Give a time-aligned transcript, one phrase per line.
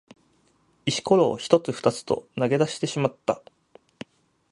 [0.83, 3.43] 石ころを一つ二つと投げ出してしまった。